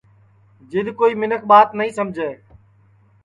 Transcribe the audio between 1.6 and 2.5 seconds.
نائی سمجے